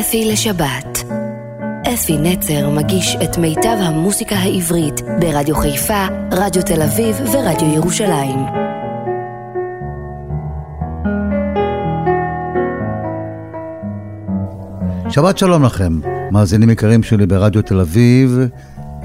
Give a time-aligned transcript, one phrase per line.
[0.00, 1.04] אפי לשבת.
[1.94, 8.38] אפי נצר מגיש את מיטב המוסיקה העברית ברדיו חיפה, רדיו תל אביב ורדיו ירושלים.
[15.10, 18.38] שבת שלום לכם, מאזינים יקרים שלי ברדיו תל אביב,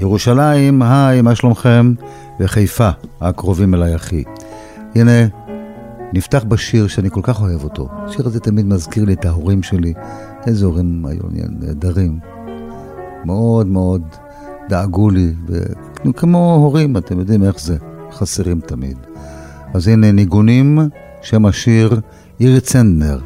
[0.00, 1.94] ירושלים, היי, מה שלומכם?
[2.40, 2.90] וחיפה,
[3.20, 4.24] הקרובים אליי אחי.
[4.94, 5.26] הנה,
[6.14, 7.88] נפתח בשיר שאני כל כך אוהב אותו.
[7.92, 9.94] השיר הזה תמיד מזכיר לי את ההורים שלי.
[10.46, 11.22] איזה הורים היו
[11.60, 12.18] נהדרים.
[13.24, 14.02] מאוד מאוד
[14.68, 15.32] דאגו לי,
[16.06, 17.76] וכמו הורים, אתם יודעים איך זה,
[18.12, 18.96] חסרים תמיד.
[19.74, 20.78] אז הנה ניגונים,
[21.22, 22.00] שם השיר
[22.40, 23.18] אירי צנדנר,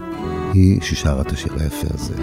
[0.53, 2.15] היא ששרה את השיר היפה הזה.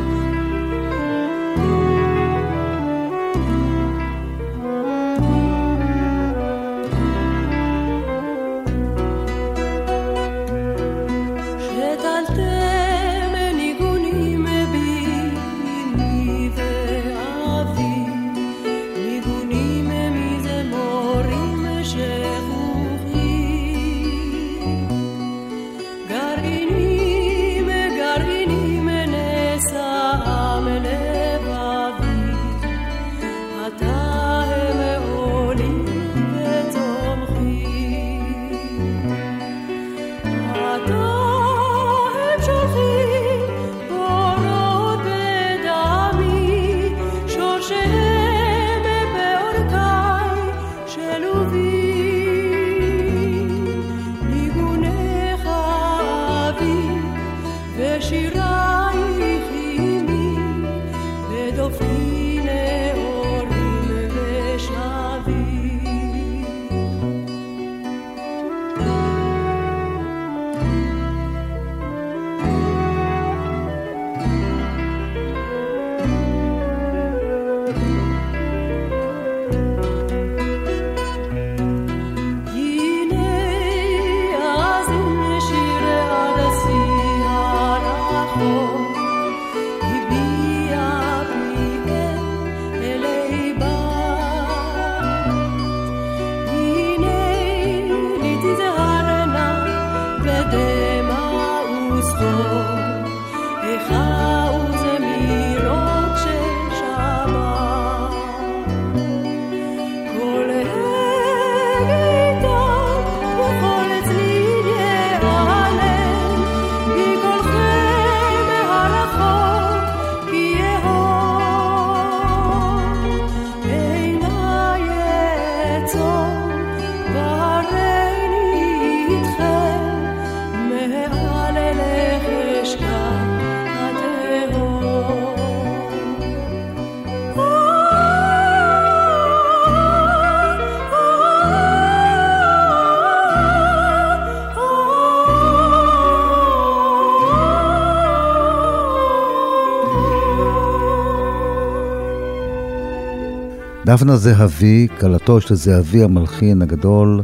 [153.86, 157.22] דפנה זהבי, כלתו של זהבי המלחין הגדול,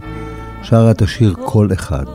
[0.64, 2.06] שרה את השיר "כל אחד".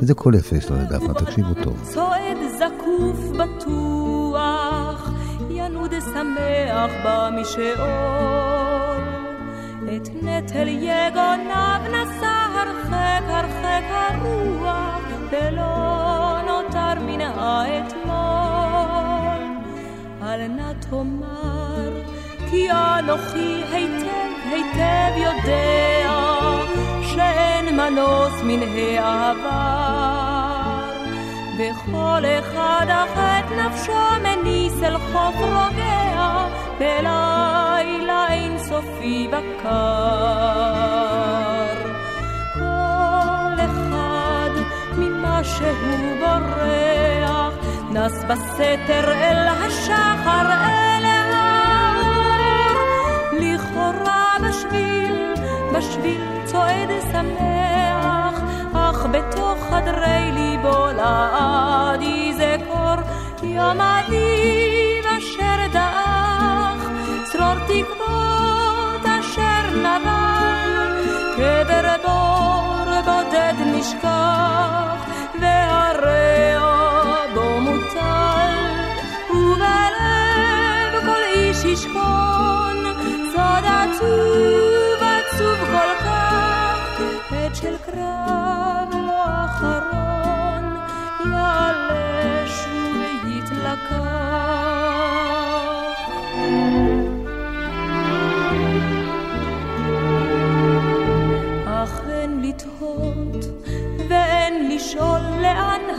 [0.00, 1.80] איזה קול יפה יש לו לדפנה, תקשיבו טוב.
[1.82, 5.10] צועד זקוף בטוח,
[5.50, 7.76] ינוד שמח במשעול.
[9.96, 15.00] את נטל יגוניו נשא הרחק הרחק הרוח,
[15.32, 18.16] ולא נותר מן האתמול.
[20.22, 21.55] אל נא תאמר
[22.50, 26.12] כי אנוכי היטב היטב יודע
[27.02, 30.16] שאין מנוס מן העבר.
[31.58, 33.92] וכל אחד אך את נפשו
[34.22, 36.46] מניס אל חוף רוגע
[36.78, 39.76] בלילה אינסופי בקר.
[42.54, 44.50] כל אחד
[44.98, 47.54] ממה שהוא בורח
[47.90, 51.25] נס בסתר אל השחר אל
[54.38, 55.34] בשביל,
[55.76, 58.40] בשביל צועד שמח,
[58.74, 62.96] אך בתוך חדרי ליבו לעד יזכור
[63.42, 66.90] יום אביב אשר דעך,
[67.24, 71.04] צרור תקוות אשר נבל,
[71.36, 71.94] קבר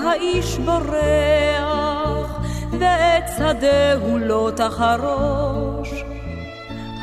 [0.08, 2.40] האיש בורח,
[2.80, 6.04] ואת שדהו לא תחרוש.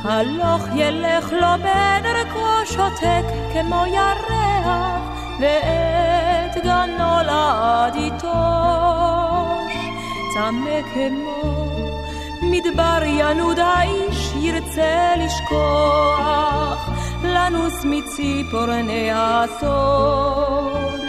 [0.05, 5.03] הלוך ילך לו בין ערכו שותק כמו ירח,
[5.41, 9.24] ואת גנו לעד יטוש.
[10.35, 11.43] צמא כמו
[12.43, 16.89] מדבר ינוד האיש ירצה לשכוח,
[17.25, 21.01] לנוס מציפורני הסוד.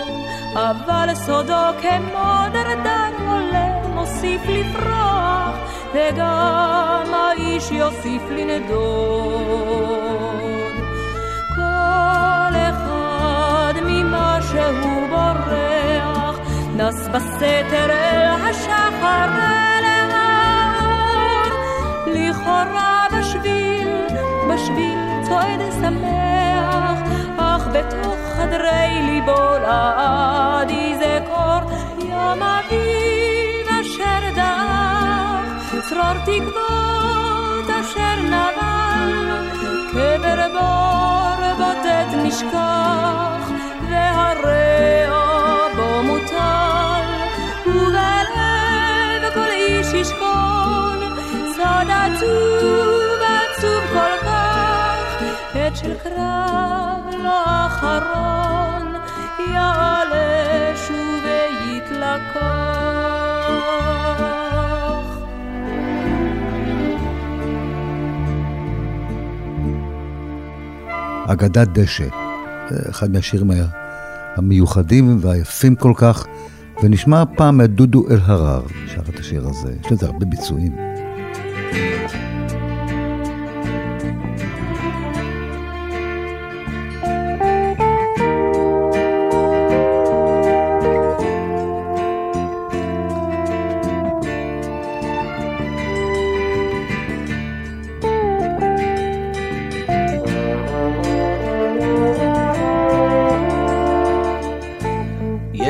[0.53, 5.55] אבל סודו כמו דרדר עולה, מוסיף לפרוח,
[5.93, 10.04] וגם האיש יוסיף לנדוד.
[16.85, 21.59] בורח, נס בסתר אל השחר אל האור.
[22.07, 23.89] לכאורה בשביל,
[24.49, 26.99] בשביל צועד שמח,
[27.37, 31.71] אך בתוך חדרי ליבו לעד יזכור
[32.09, 39.49] יום אביב אשר דאח, צרור תקוות אשר נבל,
[39.91, 43.34] קבר בור בודד נשכח,
[52.25, 55.23] עצוב עצוב כל כך,
[55.53, 58.93] עת של קרב לא אחרון,
[59.53, 62.45] יעלה שוב ויתלקח.
[71.27, 72.07] אגדת דשא,
[72.89, 73.51] אחד מהשירים
[74.35, 76.25] המיוחדים והיפים כל כך,
[76.83, 80.94] ונשמע הפעם את דודו אלהרר, שר את השיר הזה, יש לזה הרבה ביצועים.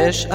[0.08, 0.25] יש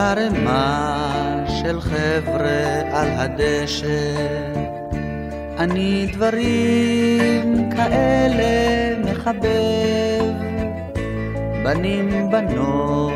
[6.31, 10.35] דברים כאלה מחבב.
[11.65, 13.13] בנים בנות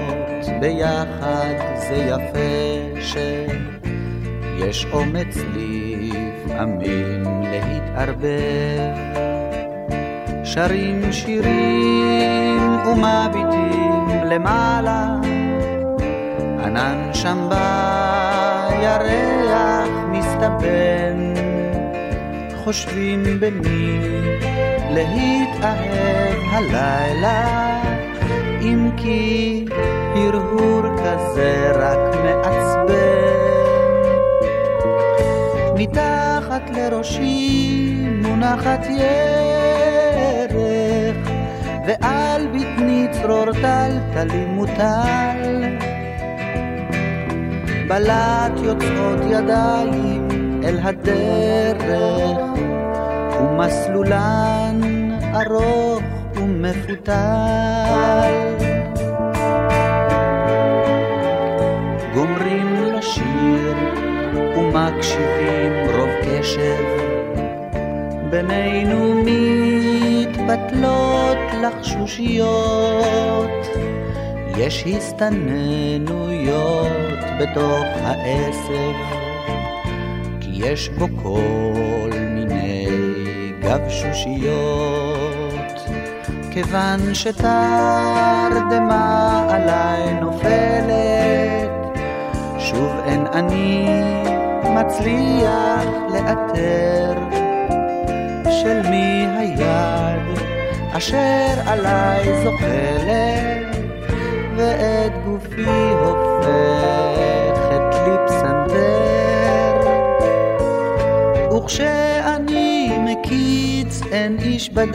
[0.61, 1.55] ביחד
[1.89, 8.95] זה יפה שיש אומץ לפעמים להתערבב.
[10.45, 15.17] שרים שירים ומביטים למעלה
[16.65, 17.49] ענן שם
[18.71, 21.34] בירח מסתבן,
[22.65, 23.99] חושבים במי
[24.91, 27.83] להתאהב הלילה,
[28.61, 29.65] אם כי
[30.15, 32.95] הרהור כזה רק מעצבן.
[35.77, 40.57] מתחת לראשי מונחת ירך,
[41.87, 45.65] ועל בטני צרור טלטלי מוטל.
[47.89, 50.29] בלט יוצאות ידיים
[50.65, 52.54] אל הדרך,
[53.45, 54.81] ומסלולן
[55.35, 56.03] ארוך
[56.35, 57.15] ומפותל.
[62.15, 63.77] גומרים לשיר
[64.57, 66.85] ומקשיבים רוב קשב,
[68.31, 69.23] בינינו
[70.35, 73.51] מתבטלות לחשושיות.
[74.57, 76.13] יש הסתננויות
[77.41, 78.95] בתוך העשב,
[80.41, 81.74] כי יש בו כל
[83.65, 85.25] גבשושיות.
[86.51, 87.57] כיוון שתרדמה
[89.51, 91.71] עליי נופלת,
[92.59, 93.89] שוב אין אני
[94.65, 97.15] מצליח לאתר
[98.51, 100.39] של מי היד
[100.97, 103.65] אשר עליי זוחלת.
[104.57, 109.35] ואת גופי הופכת לי פסנתר.
[113.95, 114.95] מקיץ אין איש בדשא,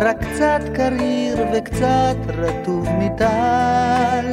[0.00, 4.26] רק קצת קריר וקצת רטוב מטל.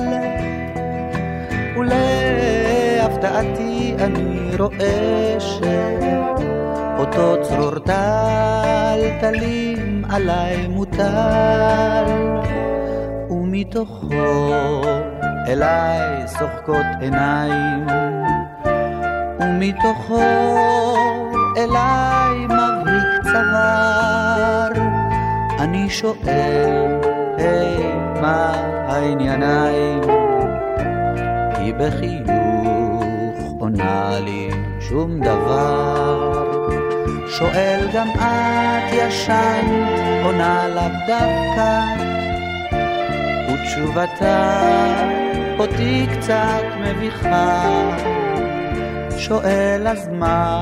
[1.77, 2.75] ולהפתעתי
[3.99, 7.79] אני רואה שאותו צרור
[8.99, 9.25] טלטלים
[10.09, 12.05] עליי מוטל.
[13.29, 14.81] ומתוכו
[15.47, 17.87] אליי שוחקות עיניים,
[19.39, 20.21] ומתוכו
[21.57, 24.71] אליי מבריק צוואר.
[25.59, 26.99] אני שואל,
[27.37, 28.53] היי, מה
[28.87, 30.01] הענייניים?
[31.57, 36.45] היא בחיוך עונה לי שום דבר.
[37.27, 41.83] שואל גם את ישנת, עונה לאו דווקא,
[43.47, 44.61] ותשובתה
[45.59, 47.61] אותי קצת מביכה.
[49.17, 50.61] שואל אז מה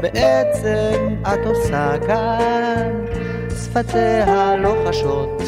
[0.00, 3.04] בעצם את עושה כאן?
[3.64, 5.42] שפתיה לא חשות,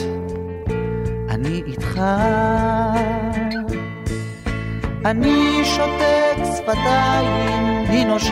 [1.29, 2.01] אני איתך.
[5.05, 8.31] אני שותק שפתיים, היא נושכת.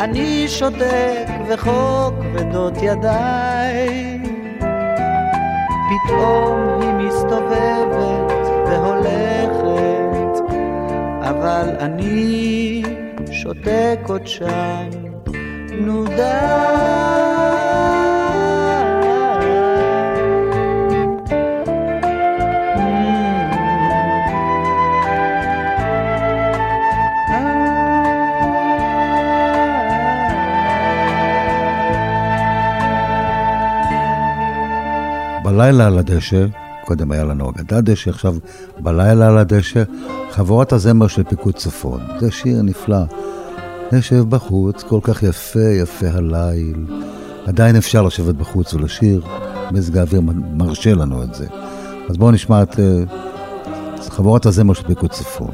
[0.00, 4.18] אני שותק וחוק כבדות ידיי.
[5.88, 8.32] פתאום היא מסתובבת
[8.66, 10.42] והולכת,
[11.20, 12.71] אבל אני
[13.52, 14.90] שותק עוד שם.
[15.80, 16.04] נו
[35.44, 36.46] בלילה על הדשא,
[36.84, 38.34] קודם היה לנו אגדת דשא, עכשיו
[38.78, 39.82] בלילה על הדשא,
[40.30, 42.00] חבורת הזמר של פיקוד צפון.
[42.20, 43.04] זה שיר נפלא.
[43.92, 46.86] נשב בחוץ, כל כך יפה, יפה הליל.
[47.46, 49.22] עדיין אפשר לשבת בחוץ ולשיר,
[49.72, 50.20] מזג האוויר
[50.54, 51.46] מרשה לנו את זה.
[52.08, 55.50] אז בואו נשמע את uh, חבורת הזמר של פיקוד צפון.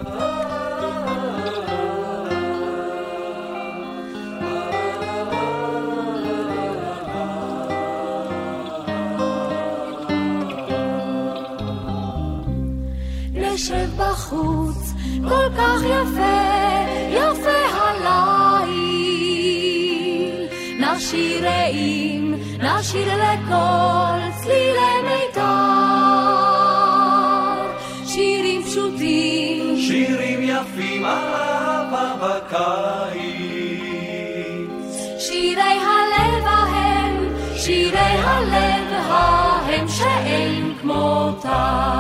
[41.39, 41.98] lontano.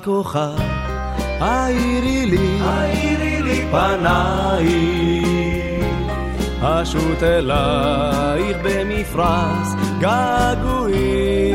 [0.00, 0.58] כיפת כוכב,
[1.40, 4.64] האירי לי, האירי לי פנייך,
[6.62, 9.68] אשוט אלייך במפרש
[10.00, 11.50] געגועים.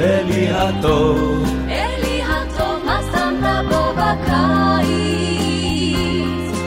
[0.00, 4.88] אלי הטוב, אלי הטוב, מה שמת בו בקיץ?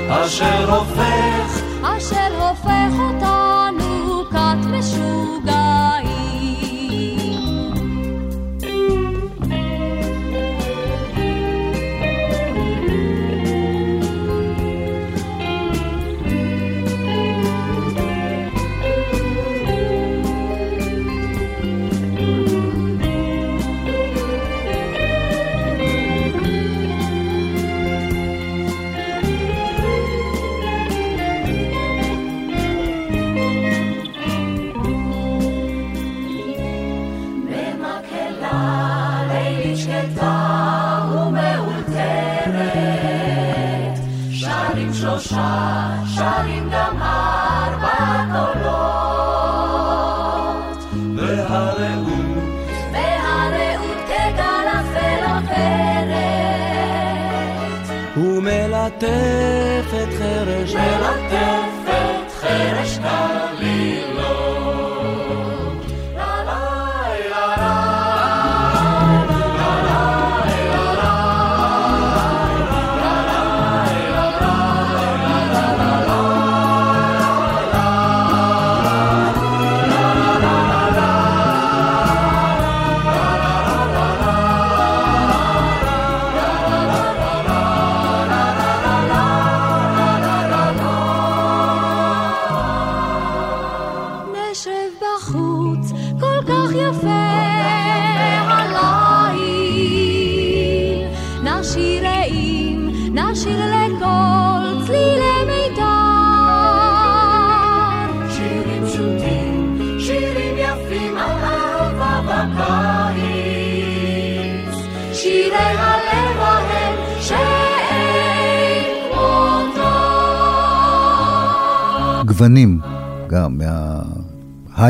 [0.10, 1.61] אשר הופך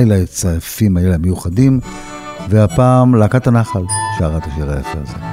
[0.05, 1.79] מההיילייטס היפים האלה המיוחדים,
[2.49, 3.83] והפעם להקת הנחל
[4.19, 5.30] שרה את השיר היפה הזה.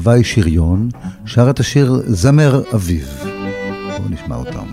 [0.00, 0.88] הוואי שריון
[1.26, 3.24] שר את השיר זמר אביב.
[3.98, 4.66] בואו נשמע אותם.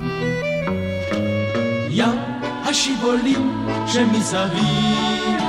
[1.90, 2.20] ים
[2.66, 5.42] השיבולים שמסביב.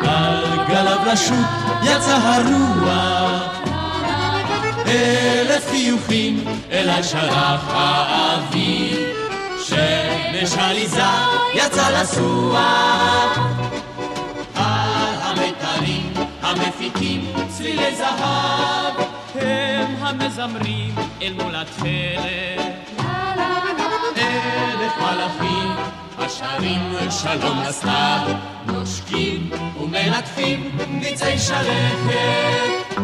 [0.00, 1.46] על לשוט
[1.82, 3.62] יצא הרוח,
[4.86, 8.98] אלף חיוכים אליי שלח האביב,
[9.58, 11.02] שמש עליזה
[11.54, 13.38] יצא לסוח.
[14.54, 16.12] על המיתרים
[16.42, 17.27] המפיקים
[17.68, 18.94] צלילי זהב,
[19.34, 22.98] הם המזמרים אל מול התכלת.
[24.16, 25.70] אלף מלאכים
[26.18, 28.28] השרים שלום לסתיו,
[28.66, 29.50] נושקים
[29.80, 33.00] ומלטפים ניצי שלכת.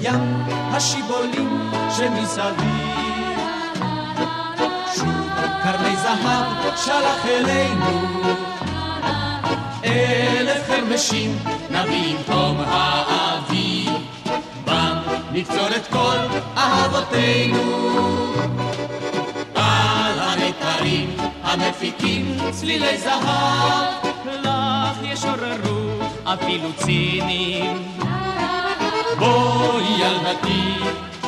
[0.00, 3.38] ים השיבולים שמסביב,
[4.94, 5.30] שוב
[5.62, 8.24] קרני זהב שלח אלינו.
[9.94, 11.38] אלף חרמשים
[11.70, 13.92] נביא עם תום האביב,
[14.64, 14.96] בם
[15.32, 16.16] נקצור את כל
[16.56, 17.94] אהבותינו.
[19.54, 23.92] על המיתרים המפיקים צלילי זהב,
[24.42, 25.84] לך ישוררו
[26.24, 27.82] אפילו צינים.
[29.18, 30.74] בואי ילדתי,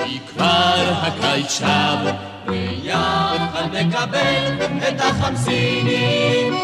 [0.04, 1.98] כי כבר הקיץ שב,
[2.46, 6.54] ויחד נקבל את החמסינים.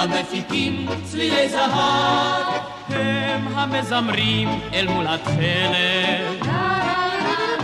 [0.00, 2.46] המפיקים צלילי זהב,
[2.88, 6.46] הם המזמרים אל מול התכלת.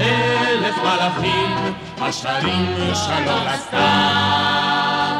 [0.00, 5.16] אלף מלאכים השרים שלום לסתיו,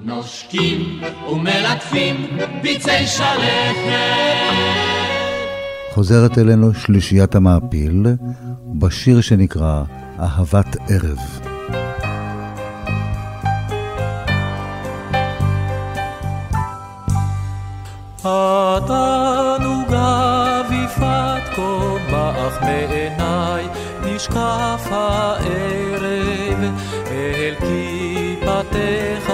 [0.00, 1.00] נושקים
[1.32, 3.98] ומלטפים ביצי שלכת.
[5.94, 8.06] חוזרת אלינו שלישיית המעפיל
[8.78, 9.82] בשיר שנקרא
[10.20, 11.57] אהבת ערב.
[18.76, 20.12] התענוגה
[20.70, 23.64] ויפת קומה אך מעיניי
[24.02, 26.60] נשקף הערב
[27.10, 29.26] אל כיפתך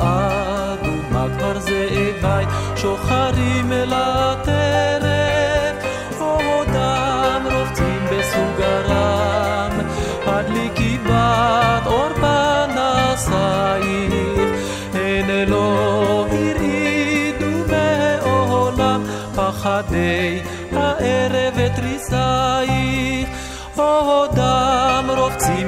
[0.00, 1.26] האדומה.
[1.38, 3.92] כבר זאביי שוחרים אל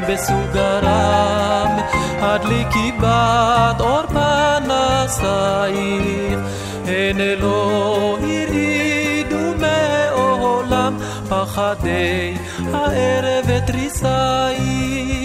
[0.09, 1.77] בסוגרם
[2.21, 5.59] הדליקי בת אור פנסייך
[6.87, 12.35] הן לא הרעידו מעולם פחדי
[12.73, 15.18] הערב ותריסייך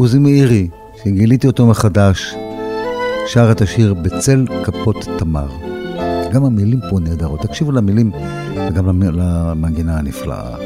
[0.00, 0.68] ועוזי מאירי,
[1.04, 2.34] שגיליתי אותו מחדש,
[3.26, 5.46] שר את השיר בצל כפות תמר.
[6.32, 8.10] גם המילים פה נהדרות, תקשיבו למילים
[8.68, 10.56] וגם למ- למנגינה הנפלאה.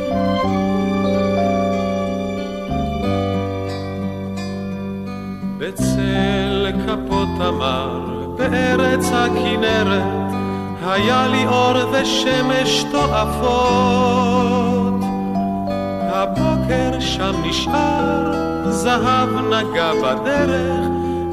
[5.58, 8.00] בצל כפות תמר,
[8.38, 10.32] בארץ הכנרת,
[10.86, 14.94] היה לי אור ושמש תועפות.
[16.64, 18.32] הבוקר שם נשאר,
[18.70, 20.88] זהב נגע בדרך,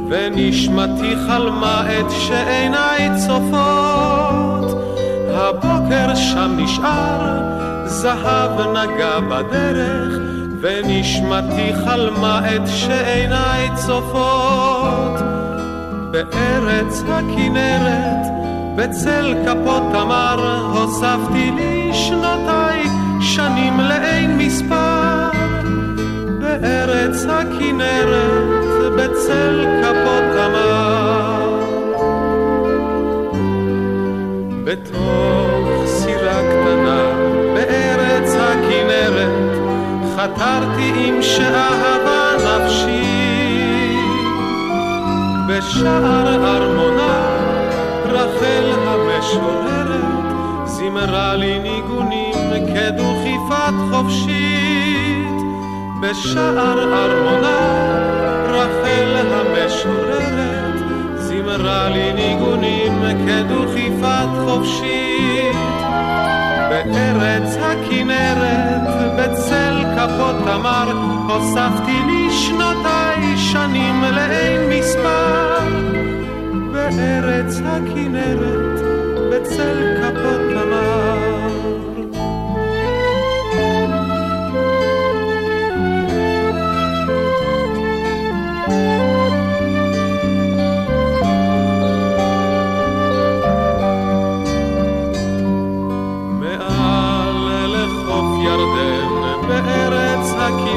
[0.10, 4.82] ונשמתי חלמה את שעיניי צופות.
[5.30, 7.40] הבוקר שם נשאר,
[7.86, 10.20] זהב נגע בדרך,
[10.62, 15.22] ונשמתי חלמה את שעיניי צופות.
[16.12, 18.26] בארץ הכנרת,
[18.76, 22.84] בצל כפות תמר, הוספתי לי שנותיי,
[23.22, 24.91] שנים לאין מספר.
[26.62, 31.60] בארץ הכנרת, בצל כפות תמר.
[34.64, 37.02] בתוך סירה קטנה,
[37.54, 39.60] בארץ הכנרת,
[40.16, 43.98] חתרתי עם שאהבה נפשי.
[45.48, 47.38] בשער ארמונה,
[48.06, 50.02] רחל המשוררת,
[50.66, 52.34] זימרה לי ניגונים
[52.74, 54.71] כדוכיפת חופשית.
[56.02, 57.60] בשער ארמונה,
[58.48, 60.76] רחל המשוררת,
[61.16, 65.56] זימרה לי ניגונים כדוכיפת חופשית.
[66.70, 68.82] בארץ הכנרת,
[69.18, 70.92] בצל כפות תמר,
[71.30, 75.68] הוספתי לי שנותיי שנים לאין מספר.
[76.72, 78.80] בארץ הכנרת,
[79.32, 81.31] בצל כפות תמר.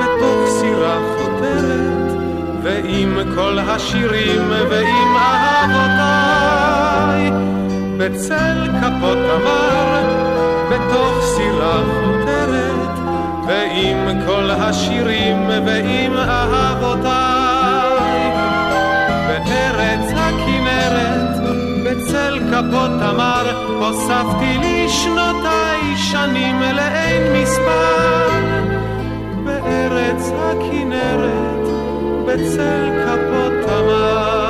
[0.00, 2.12] בתוך סירה חותרת,
[2.62, 6.42] ועם כל השירים ועם אהבותיי.
[7.98, 10.08] בצל כפות המים,
[10.70, 12.98] בתוך סירה חותרת,
[13.46, 17.46] ועם כל השירים ועם אהבותיי.
[19.28, 20.15] בארץ
[21.96, 28.28] בצל כפות המר, הוספתי לי שנותיי שנים לאין מספר.
[29.44, 31.68] בארץ הכנרת,
[32.26, 34.45] בצל כפות תמר.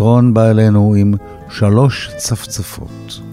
[0.00, 1.14] הגבעתרון בא אלינו עם
[1.50, 3.29] שלוש צפצפות.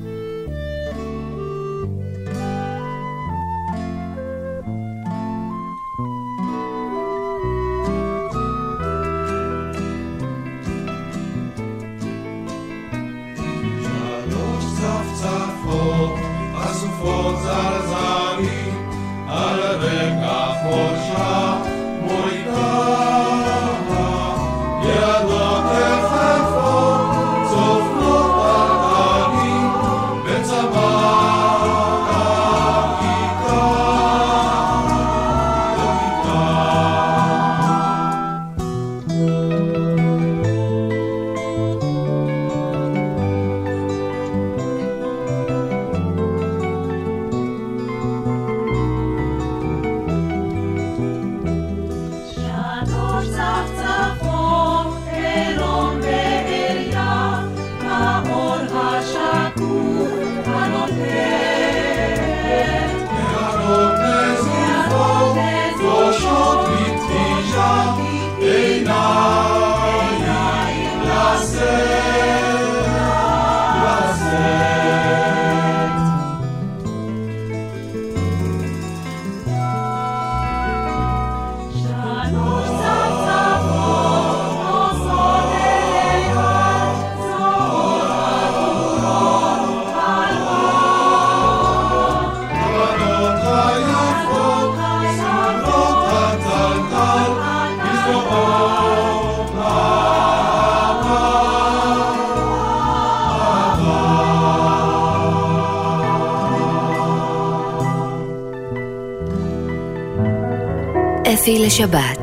[111.48, 112.17] אפי לשבת.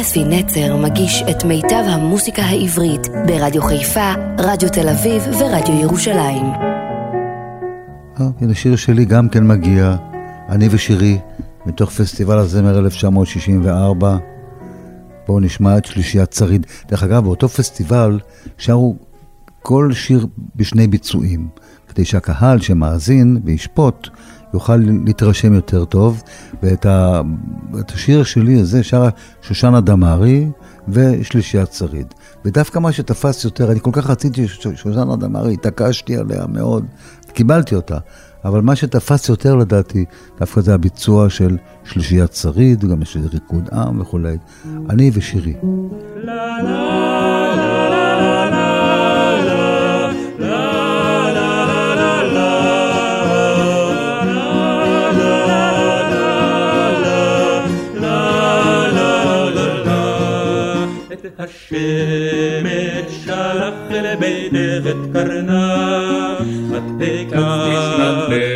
[0.00, 6.46] אפי נצר מגיש את מיטב המוסיקה העברית ברדיו חיפה, רדיו תל אביב ורדיו ירושלים.
[8.20, 9.96] אה, הנה שיר שלי גם כן מגיע,
[10.48, 11.18] אני ושירי,
[11.66, 14.16] מתוך פסטיבל הזמר 1964.
[15.26, 16.66] בואו נשמע את שלישיית שריד.
[16.88, 18.18] דרך אגב, באותו פסטיבל
[18.58, 18.96] שרו
[19.62, 21.48] כל שיר בשני ביצועים,
[21.88, 24.08] כדי שהקהל שמאזין וישפוט
[24.54, 26.22] יוכל להתרשם יותר טוב.
[26.62, 27.20] ואת ה...
[27.94, 29.10] השיר שלי הזה שרה
[29.42, 30.48] שושנה דמארי
[30.88, 32.06] ושלישיית שריד.
[32.44, 36.86] ודווקא מה שתפס יותר, אני כל כך רציתי ששושנה דמארי, התעקשתי עליה מאוד,
[37.32, 37.98] קיבלתי אותה.
[38.44, 40.04] אבל מה שתפס יותר לדעתי,
[40.38, 44.36] דווקא זה הביצוע של שלישיית שריד, גם יש ריקוד עם וכולי.
[44.90, 45.54] אני ושירי.
[46.16, 47.09] לה לה
[61.42, 66.36] השמש שלח לביתך את קרנה,
[66.70, 67.38] ותקץ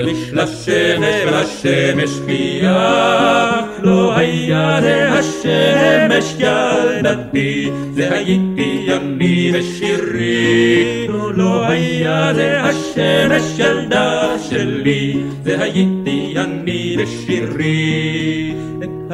[0.02, 0.98] לשלשך
[1.32, 3.50] השמש חייה,
[3.82, 15.16] לא היה זה השמש ילדתי, זה הייתי אני ושירי, לא היה זה השמש ילדה שלי,
[15.44, 18.43] זה הייתי אני ושירי.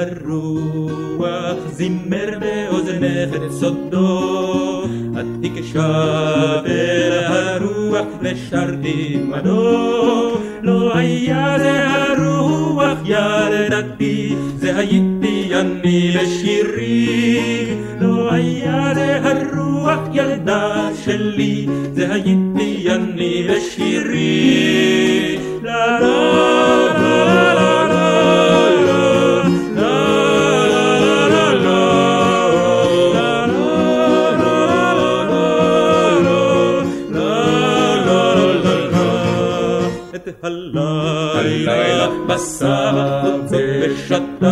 [0.01, 4.85] הרוח זימר באוזנך את סודו,
[5.21, 10.37] את תקשב אל הרוח ושרתי עמדו.
[10.63, 17.77] לא היה זה הרוח ילדתי, זה הייתי אני ושירי.
[18.01, 25.39] לא היה זה הרוח ילדה שלי, זה הייתי אני ושירי.
[25.63, 26.60] לה לה לה
[40.43, 42.93] הלילה בסך
[43.51, 44.47] ושתק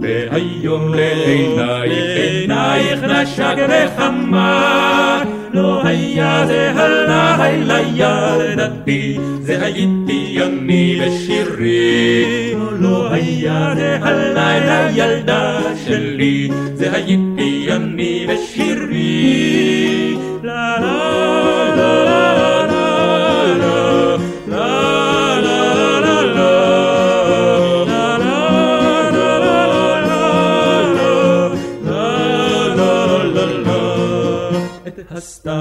[0.00, 5.22] והיום לעינייך, עינייך נשק וחמה.
[5.52, 12.54] לא היה זה הלילה ילדתי, זה הייתי אני בשירי.
[12.80, 17.25] לא היה זה הלילה ילדה שלי, זה הייתי אני
[35.10, 35.52] הסתיו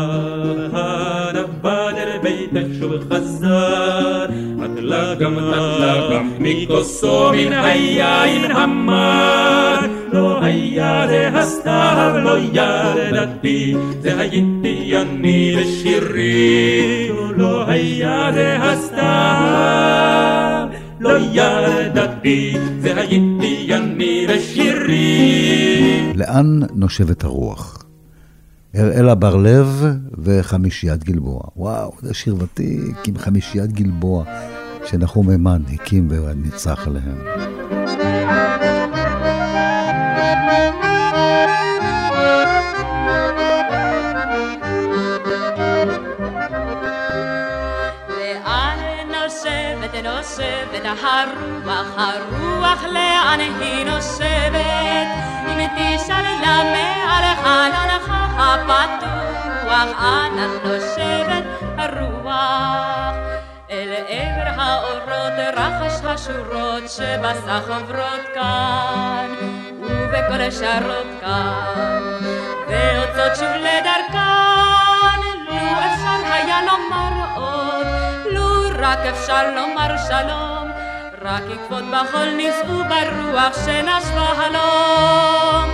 [0.71, 4.25] הנבדר ביתך שוב חזר,
[4.63, 9.79] עטלה גם עטלה גם מכוסו מן היין המר.
[10.13, 11.03] לא היה
[11.39, 17.11] הסתיו, לא ידעתי, זה הייתי אני בשירי.
[17.37, 18.29] לא היה
[18.71, 19.07] הסתיו,
[20.99, 26.13] לא ידעתי, זה הייתי אני בשירי.
[26.15, 27.84] לאן נושבת הרוח?
[28.77, 29.85] אראלה בר-לב
[30.17, 31.41] וחמישיית גלבוע.
[31.55, 34.23] וואו, זה שיר ותיק עם חמישיית גלבוע,
[34.85, 37.17] שנחום מימן הקים וניצח עליהם.
[51.01, 55.07] הרוח, הרוח לאן היא נושבת?
[55.47, 61.43] אם תשאל למה על חלונך הפתוח, אנה נושבת
[61.77, 63.15] הרוח?
[63.71, 69.35] אל עבר האורות רחש השורות שבסך עוברות כאן,
[69.81, 72.01] ובכל שרות כאן,
[72.67, 77.87] ויוצאות שוב לדרכן, לו אפשר היה לומר עוד,
[78.31, 78.45] לו
[78.79, 80.71] רק אפשר לומר שלום,
[81.25, 85.69] רק עקבות בחול נישאו ברוח שנשבה הלום.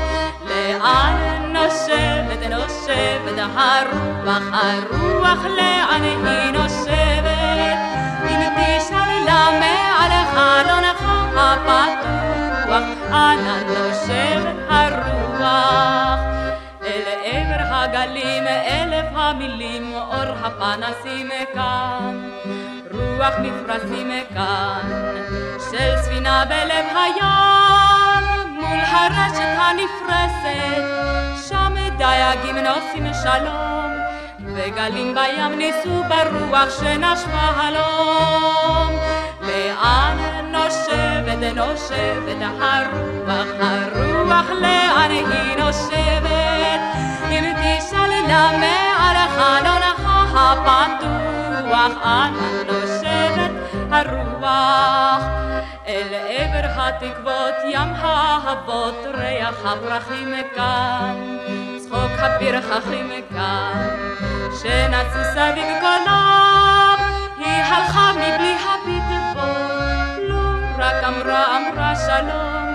[0.49, 1.15] לאן
[1.53, 7.77] נושבת, נושבת הרוח, הרוח לאן היא נושבת?
[8.29, 11.01] אם תשאל למה על חלונך
[11.37, 16.19] הפתוח, אנה נושבת הרוח?
[16.83, 22.20] אל עבר הגלים אלף המילים, אור הפנסים כאן.
[23.21, 24.89] רוח מפרשים כאן,
[25.71, 30.83] של ספינה בלב הים, מול הרשת הנפרסת,
[31.47, 33.91] שם דייגים נוסעים שלום,
[34.55, 38.99] וגלים בים ניסו ברוח שנשבה הלום.
[39.41, 40.17] לאן
[40.51, 46.81] נושבת, נושבת הרוח, הרוח לאן היא נושבת?
[47.31, 51.21] אם תשאל למה על חלונך הפתוח,
[52.03, 52.80] אנה נושבת
[53.91, 55.23] הרוח.
[55.87, 61.37] אל עבר התקוות, ים האהבות, ריח הפרחים מכאן,
[61.77, 63.87] צחוק הפרחחים מכאן,
[64.61, 65.65] שנצו סביב
[67.37, 70.39] היא הלכה מבלי הפתבות, לא
[70.77, 72.70] רק אמרה אמרה שלום,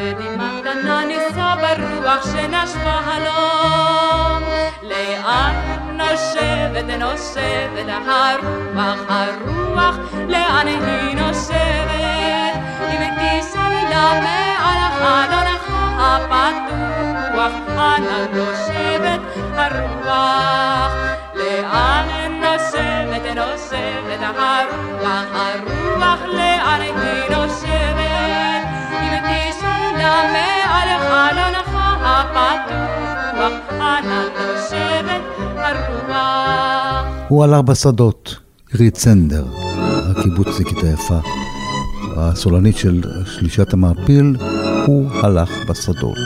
[0.00, 4.42] ודמעה קטנה נישא ברוח שנשבה הלום.
[4.82, 5.54] לאן
[5.92, 9.96] נושבת נושבת הרוח הרוח
[10.28, 12.54] לאן היא נושבת?
[12.82, 15.64] אם תשאל למה על חלונך
[15.98, 19.20] הפתוח אנה נושבת
[19.54, 20.92] הרוח.
[21.34, 28.09] לאן נושבת נושבת הרוח הרוח לאן היא נושבת
[30.00, 35.22] למה על חלונך הפתוח אנה נושבת
[35.56, 37.06] הרוח.
[37.28, 38.36] הוא עלה בשדות,
[38.72, 39.44] עירית צנדר,
[40.10, 41.18] הקיבוצניקית היפה.
[42.16, 44.36] הסולנית של שלישת המעפיל,
[44.86, 46.16] הוא הלך בשדות.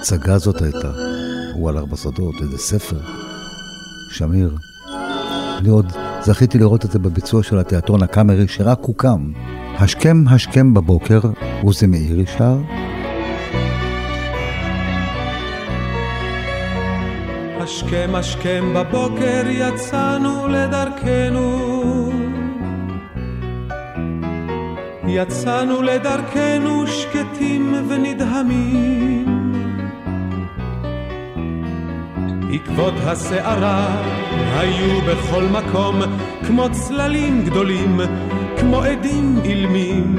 [0.00, 0.92] הצגה זאת הייתה.
[1.54, 3.00] הוא הלך בשדות, איזה ספר.
[4.10, 4.56] שמיר.
[5.58, 9.32] אני עוד זכיתי לראות את זה בביצוע של התיאטרון הקאמרי שרק הוקם.
[9.78, 11.20] השכם השכם בבוקר,
[11.62, 12.58] עוזי מאירי שר.
[17.60, 22.12] השכם השכם בבוקר יצאנו לדרכנו
[25.08, 29.39] יצאנו לדרכנו שקטים ונדהמים
[32.52, 34.02] עקבות הסערה
[34.56, 36.00] היו בכל מקום
[36.46, 38.00] כמו צללים גדולים,
[38.60, 40.16] כמו עדים אילמים.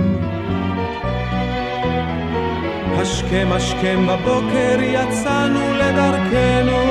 [2.96, 6.82] השכם השכם בבוקר יצאנו לדרכנו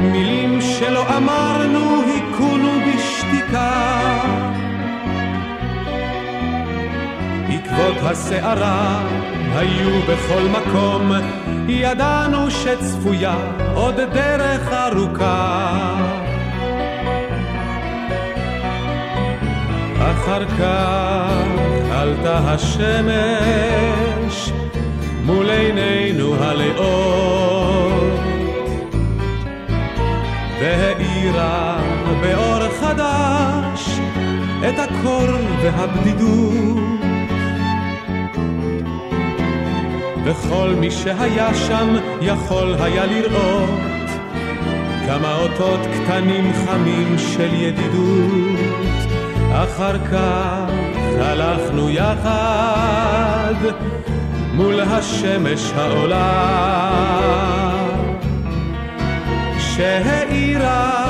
[0.00, 3.70] מילים שלא אמרנו היכונו בשתיקה
[7.48, 9.08] עקבות הסערה
[9.54, 11.12] היו בכל מקום
[11.70, 13.34] ידענו שצפויה
[13.74, 15.70] עוד דרך ארוכה.
[19.98, 21.44] אחר כך
[21.92, 23.70] עלתה השמש
[25.24, 28.20] מול עינינו הלאות
[30.60, 31.80] והאירה
[32.20, 34.00] באור חדש
[34.68, 35.28] את הקור
[35.62, 36.99] והבדידות
[40.30, 44.10] וכל מי שהיה שם יכול היה לראות
[45.06, 49.10] כמה אותות קטנים חמים של ידידות.
[49.52, 50.72] אחר כך
[51.18, 53.54] הלכנו יחד
[54.54, 56.60] מול השמש העולה
[59.58, 61.00] שהאירה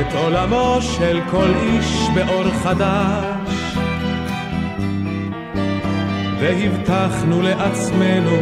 [0.00, 3.43] את עולמו של כל איש באור חדש
[6.44, 8.36] והבטחנו לעצמנו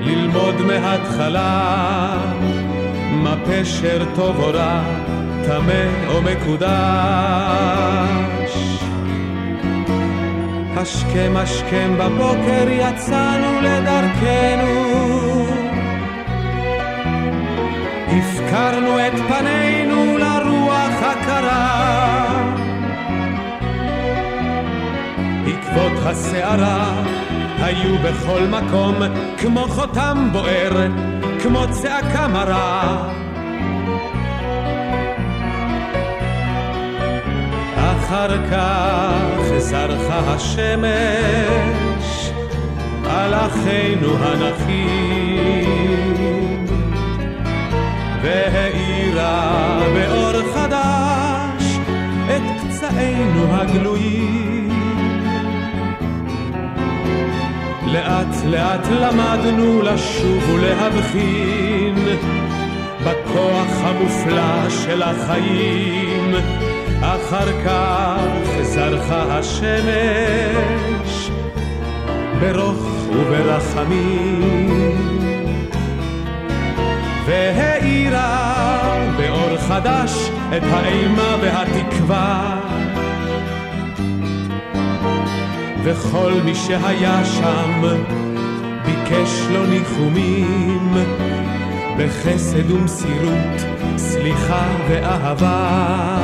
[0.00, 2.18] ללמוד מההתחלה
[3.12, 4.82] מה פשר טוב או רע,
[5.46, 6.66] טמא או מקודש.
[10.76, 14.96] השכם השכם בבוקר יצאנו לדרכנו
[18.08, 21.75] הפקרנו את פנינו לרוח הקרה
[25.76, 27.02] עקבות הסערה
[27.58, 28.94] היו בכל מקום
[29.38, 30.86] כמו חותם בוער,
[31.42, 33.08] כמו צעקה מרה.
[37.76, 40.86] אחר כך זרחה השמש
[43.10, 45.86] על אחינו הנכים
[48.22, 51.78] והאירה באור חדש
[52.36, 54.55] את פצעינו הגלויים
[57.96, 61.94] לאט לאט למדנו לשוב ולהבחין
[63.04, 66.34] בכוח המופלא של החיים.
[67.00, 71.30] אחר כך זרחה השמש
[72.40, 74.66] ברוך וברחמים.
[77.26, 78.56] והאירה
[79.16, 82.65] באור חדש את האימה והתקווה
[85.86, 87.82] וכל מי שהיה שם
[88.84, 90.94] ביקש לו ניחומים.
[91.98, 93.60] בחסד ומסירות,
[93.96, 96.18] סליחה ואהבה.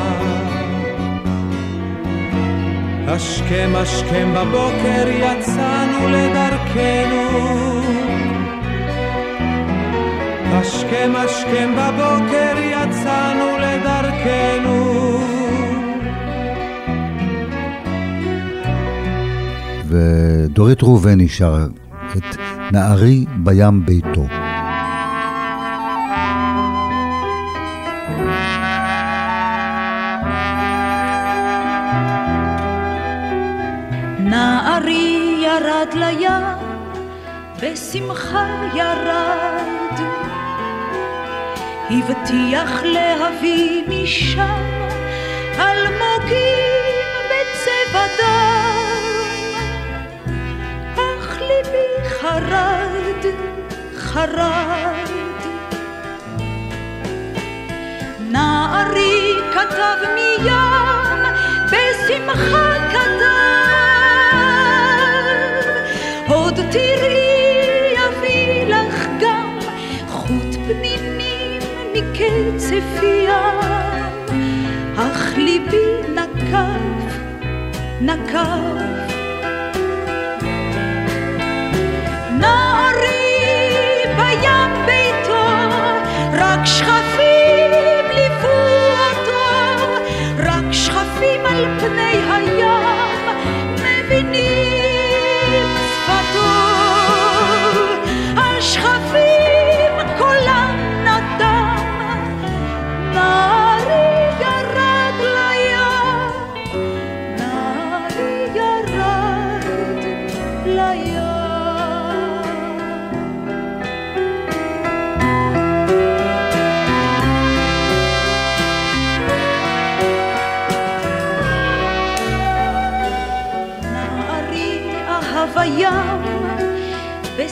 [3.07, 7.29] השכם השכם בבוקר יצאנו לדרכנו.
[10.53, 15.32] השכם השכם בבוקר יצאנו לדרכנו
[19.93, 21.67] ודורית ראובני שר
[22.17, 22.37] את
[22.73, 24.27] נערי בים ביתו.
[34.19, 36.43] נערי ירד לים,
[37.63, 39.63] בשמחה ירד.
[41.91, 44.63] הבטיח להביא משם
[45.59, 46.93] אלמוגים
[47.29, 48.72] בצבע דם.
[52.33, 53.27] חרד,
[53.97, 55.11] חרד.
[58.31, 61.23] נערי כתב מים,
[61.67, 63.33] בשמחה כתב.
[66.29, 69.59] עוד תראי אביא לך גם
[70.09, 71.63] חוט פנינים
[71.93, 74.37] מקצף ים,
[74.97, 77.17] אך ליבי נקב,
[78.01, 79.12] נקב.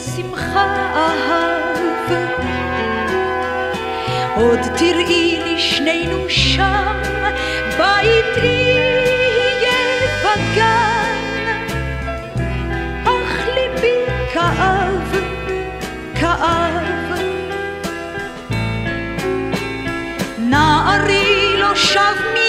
[0.01, 2.11] בשמחה אהב.
[4.35, 7.01] עוד תראי לי שנינו שם,
[7.77, 11.11] בית יהיה בגן.
[13.03, 15.15] אך ליבי כאב,
[16.15, 17.19] כאב.
[20.37, 21.99] נערי לא שב
[22.33, 22.40] מים,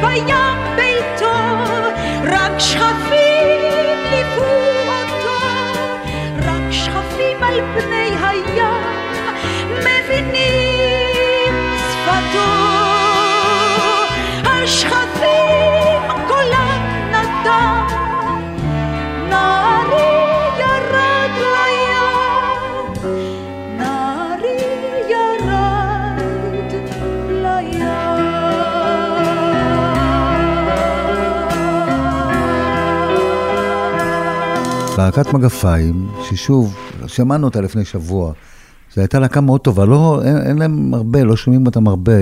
[0.00, 1.34] בים ביתו,
[2.26, 4.44] רק שכפים ליוו
[4.86, 5.40] אותו,
[6.46, 8.84] רק שכפים על פני הים
[9.78, 12.50] מבינים שפתו.
[14.44, 14.99] השכפים
[35.04, 36.76] להקת מגפיים, ששוב,
[37.06, 38.32] שמענו אותה לפני שבוע.
[38.94, 42.12] זו הייתה להקה מאוד טובה, לא, אין, אין להם הרבה, לא שומעים אותם הרבה,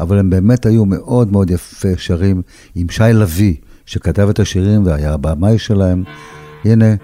[0.00, 2.42] אבל הם באמת היו מאוד מאוד יפה שרים
[2.74, 3.54] עם שי לביא,
[3.86, 6.04] שכתב את השירים והיה הבמאי שלהם.
[6.64, 6.94] הנה,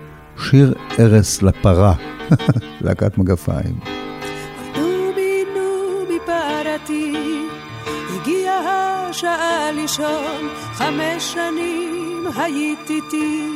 [0.50, 1.94] שיר ארס לפרה,
[2.84, 3.78] להקת מגפיים.
[9.16, 13.48] השעה לישון, חמש שנים היית איתי,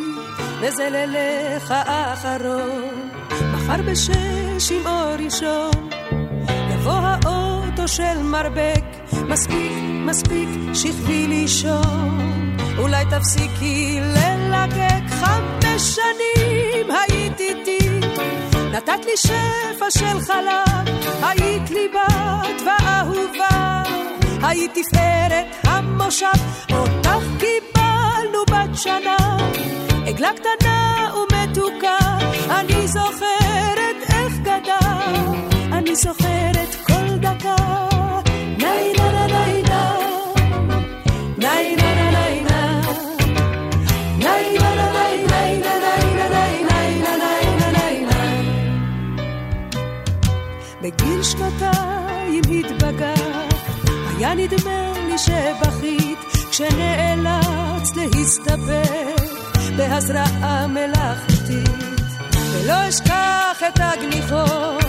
[0.61, 3.11] וזה לילך האחרון.
[3.53, 5.91] מחר בשש עם אור ראשון,
[6.75, 8.85] יבוא האוטו של מרבק,
[9.29, 9.73] מספיק,
[10.07, 12.57] מספיק, שכבי לישון.
[12.79, 18.01] אולי תפסיקי ללקק, חמש שנים היית איתי.
[18.73, 23.83] נתת לי שפע של חלב, היית לי בת ואהובה,
[24.43, 26.27] היית תפארת המושב,
[26.73, 27.01] אותך
[28.47, 29.17] קיבלנו בת שנה,
[30.07, 31.99] עגלה קטנה ומתוקה,
[32.51, 35.27] אני זוכרת איך גדל,
[35.73, 37.57] אני זוכרת כל דקה.
[38.59, 40.01] ניי נה נה ניי נה,
[41.39, 42.81] ניי נה נה ניי נה,
[44.19, 44.91] ניי נה נה
[47.73, 48.45] ניי ניי.
[50.83, 53.55] בגיל שנתיים התבגרת,
[54.19, 56.19] היה נדמה לי שבכית
[57.83, 59.23] כשנאלצת להסתפק
[59.77, 61.71] בהזרעה מלאכותית.
[62.53, 64.85] ולא אשכח את הגניחות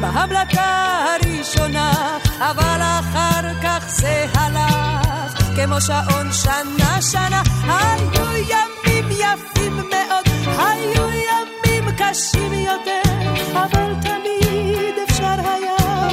[0.00, 7.42] בהבלקה הראשונה, אבל אחר כך זה הלך כמו שעון שנה שנה.
[7.68, 10.24] היו ימים יפים מאוד,
[10.58, 13.12] היו ימים קשים יותר,
[13.52, 16.08] אבל תמיד אפשר היה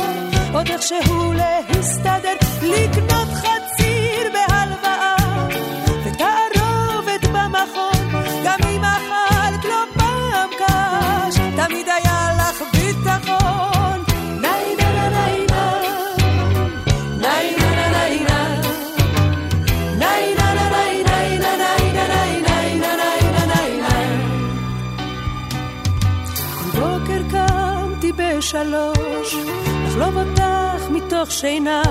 [0.53, 3.82] עוד איכשהו להסתדר, לקנות חציר
[28.63, 29.35] בשלוש,
[29.87, 31.81] לחלוב אותך מתוך שינה,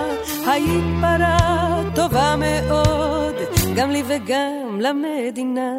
[0.47, 3.35] היית פרה טובה מאוד,
[3.77, 5.73] גם לי וגם למדינה.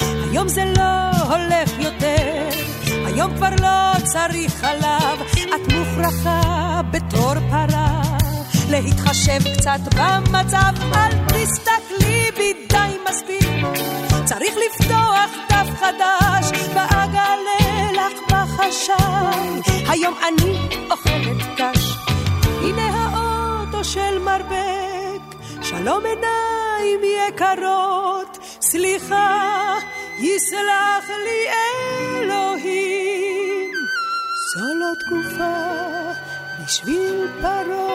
[0.00, 2.48] היום זה לא הולך יותר,
[3.06, 5.22] היום כבר לא צריך חלב,
[5.54, 8.02] את מוכרחה בתור פרה,
[8.70, 13.48] להתחשב קצת במצב, אל תסתכלי בי די מספיק,
[14.24, 17.37] צריך לפתוח דף חדש, ואגלה
[18.58, 20.58] חשאי, היום אני
[20.90, 21.96] אוכלת קש.
[22.62, 29.74] הנה האוטו של מרבק, שלום עיניים יקרות, סליחה,
[30.18, 31.48] יסלח לי
[32.20, 33.70] אלוהים.
[34.54, 35.54] זו לא תקופה
[36.64, 37.88] בשביל פרות.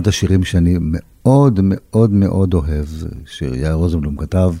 [0.00, 2.86] ואחד השירים שאני מאוד מאוד מאוד אוהב,
[3.26, 4.54] שיאיר רוזנבלום כתב,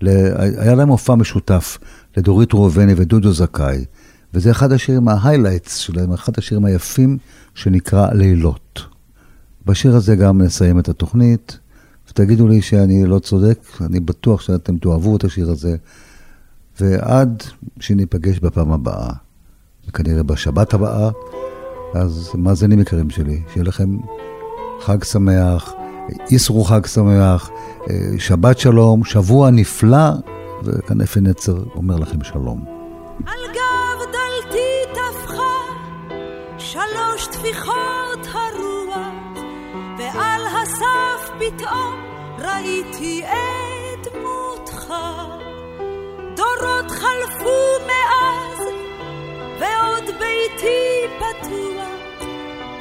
[0.00, 1.78] היה להם מופע משותף
[2.16, 3.84] לדורית ראובני ודודו זכאי,
[4.34, 7.18] וזה אחד השירים, ההיילייטס שלהם, אחד השירים היפים
[7.54, 8.80] שנקרא לילות.
[9.66, 11.58] בשיר הזה גם נסיים את התוכנית,
[12.10, 15.76] ותגידו לי שאני לא צודק, אני בטוח שאתם תאהבו את השיר הזה,
[16.80, 17.42] ועד
[17.80, 19.10] שניפגש בפעם הבאה,
[19.92, 21.10] כנראה בשבת הבאה,
[21.94, 23.96] אז מאזינים יקרים שלי, שיהיה לכם
[24.84, 25.74] חג שמח,
[26.30, 27.50] איסרו חג שמח,
[27.90, 30.10] אה, שבת שלום, שבוע נפלא,
[30.64, 32.64] וכאן אפי נצר אומר לכם שלום.
[33.26, 35.54] על גב דלתי טפחה
[36.58, 39.44] שלוש טפיחות הרוח,
[39.98, 41.94] ועל הסף פתאום
[42.38, 44.94] ראיתי את דמותך.
[46.36, 48.66] דורות חלפו מאז,
[49.60, 51.73] ועוד ביתי פתוח,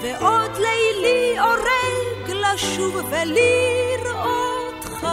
[0.03, 5.07] ועוד לילי אורג לשוב ולראותך.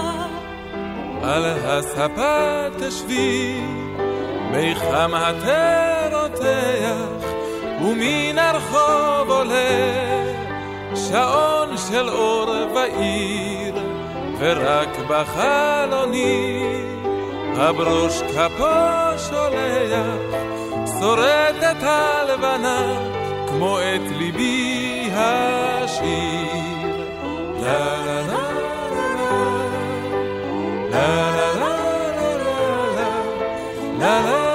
[1.22, 3.60] על הספה תשבי,
[4.50, 7.26] מיחם התה רותח,
[7.80, 10.24] ומן הרחוב עולה
[10.94, 13.74] שעון של אור בעיר,
[14.38, 16.62] ורק בחלוני
[17.56, 20.34] הברוש כפו שולח,
[21.00, 23.19] שורדת הלבנה
[23.60, 26.50] כמו את ליבי השיר.
[27.62, 28.22] לה לה
[33.98, 34.49] לה התזכור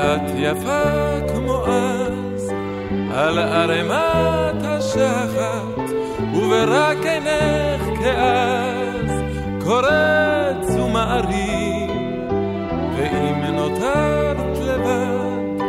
[0.00, 0.82] ואת יפה
[1.34, 2.52] כמו אז,
[3.14, 5.90] על ערימת השחת,
[6.34, 9.10] וברק עינך כאז,
[9.64, 12.28] קורץ ומערים,
[12.96, 15.64] ואם נותרת לבד,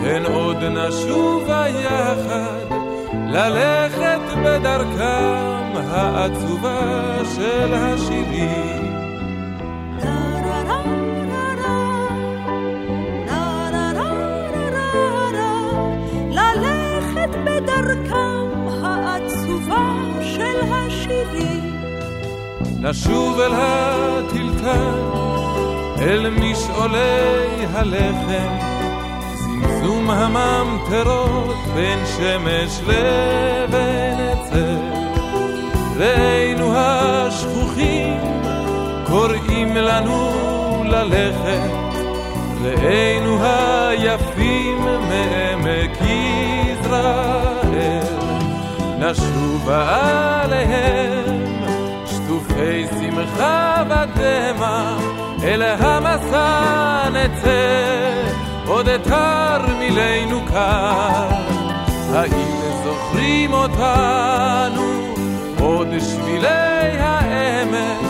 [0.00, 2.76] הן עוד נשובה יחד,
[3.12, 8.75] ללכת בדרכם העצובה של השירים.
[21.06, 21.76] של השירים.
[22.82, 25.00] לשוב אל הטלטל,
[25.98, 28.56] אל משעולי הלחם,
[29.34, 34.76] זמזום הממטרות בין שמש לבין עצר.
[35.96, 38.20] ראינו השכוחים
[39.06, 40.32] קוראים לנו
[40.84, 41.70] ללכת,
[42.62, 47.45] ראינו היפים מעמק יזרעאל,
[49.10, 51.54] נשובה עליהם,
[52.06, 54.96] שטופי שמחה ודמע,
[55.42, 58.22] אל המסע נצא,
[58.66, 61.28] עוד אתר מילאנו כאן.
[62.12, 65.14] האם זוכרים אותנו
[65.60, 68.06] עוד שבילי העמק?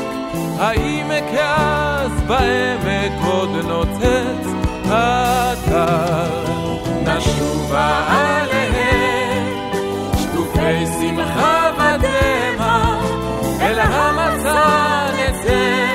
[0.58, 4.48] האם כאז בעמק עוד נוצץ
[4.88, 6.46] האתר?
[7.02, 8.65] נשובה עליהם
[11.16, 13.00] מרחב הדמע,
[13.60, 15.86] אל המצא נצא,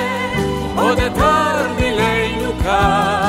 [0.76, 3.21] עוד אתר מילאנו כאן.